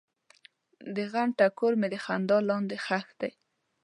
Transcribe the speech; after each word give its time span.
د 0.95 0.97
غم 1.11 1.29
ټکور 1.37 1.73
مې 1.79 1.87
د 1.93 1.95
خندا 2.05 2.37
لاندې 2.49 2.77
ښخ 2.85 3.07
دی. 3.21 3.31